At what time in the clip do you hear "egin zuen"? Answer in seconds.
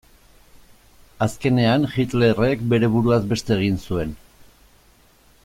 3.61-4.17